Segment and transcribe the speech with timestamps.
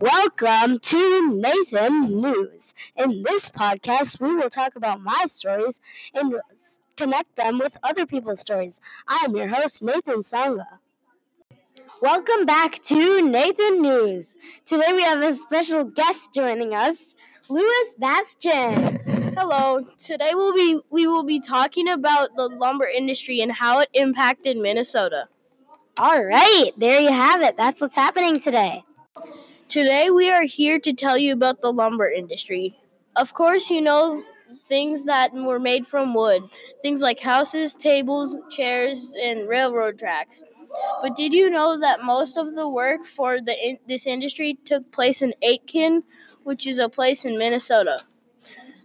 [0.00, 2.72] Welcome to Nathan News.
[2.96, 5.82] In this podcast, we will talk about my stories
[6.14, 6.36] and
[6.96, 8.80] connect them with other people's stories.
[9.06, 10.78] I am your host, Nathan Sanga.
[12.00, 14.36] Welcome back to Nathan News.
[14.64, 17.14] Today we have a special guest joining us,
[17.50, 19.00] Louis Bastian.
[19.36, 19.84] Hello.
[19.98, 24.56] Today we'll be we will be talking about the lumber industry and how it impacted
[24.56, 25.28] Minnesota.
[25.98, 27.58] All right, there you have it.
[27.58, 28.82] That's what's happening today.
[29.70, 32.76] Today we are here to tell you about the lumber industry.
[33.14, 34.20] Of course, you know
[34.68, 36.42] things that were made from wood,
[36.82, 40.42] things like houses, tables, chairs, and railroad tracks.
[41.02, 44.90] But did you know that most of the work for the in, this industry took
[44.90, 46.02] place in Aitkin,
[46.42, 48.00] which is a place in Minnesota?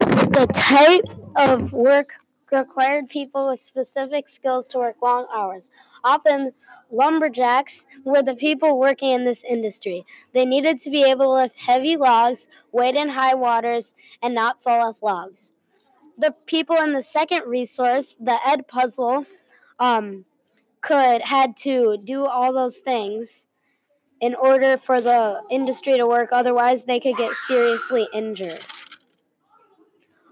[0.00, 1.04] The type
[1.36, 2.14] of work
[2.52, 5.70] required people with specific skills to work long hours.
[6.04, 6.52] Often,
[6.90, 10.04] lumberjacks were the people working in this industry.
[10.34, 14.62] They needed to be able to lift heavy logs, wade in high waters, and not
[14.62, 15.52] fall off logs.
[16.18, 19.26] The people in the second resource, the Edpuzzle,
[19.80, 20.24] um,
[20.82, 23.46] could had to do all those things
[24.20, 26.28] in order for the industry to work.
[26.32, 28.64] Otherwise, they could get seriously injured.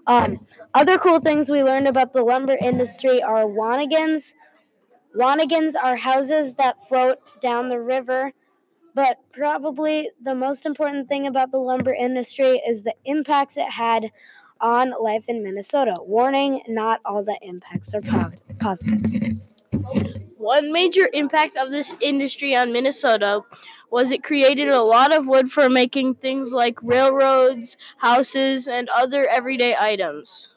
[0.07, 4.33] Um, other cool things we learned about the lumber industry are wanigan's.
[5.15, 8.31] Wanigan's are houses that float down the river,
[8.95, 14.09] but probably the most important thing about the lumber industry is the impacts it had
[14.61, 15.95] on life in Minnesota.
[15.99, 18.01] Warning, not all the impacts are
[18.59, 19.33] positive.
[20.37, 23.41] One major impact of this industry on Minnesota
[23.91, 29.27] was it created a lot of wood for making things like railroads, houses, and other
[29.27, 30.55] everyday items.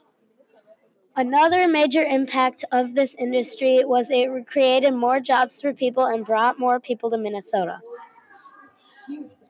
[1.17, 6.59] Another major impact of this industry was it created more jobs for people and brought
[6.59, 7.81] more people to Minnesota.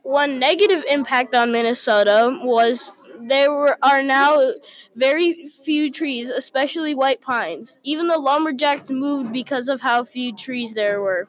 [0.02, 4.52] One negative impact on Minnesota was there were, are now
[4.94, 7.78] very few trees, especially white pines.
[7.82, 11.28] Even the lumberjacks moved because of how few trees there were.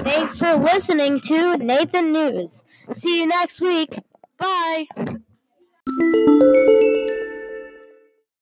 [0.00, 2.64] Thanks for listening to Nathan News.
[2.92, 3.98] See you next week.
[4.38, 4.86] Bye.